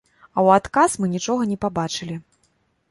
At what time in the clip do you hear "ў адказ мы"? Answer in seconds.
0.29-1.11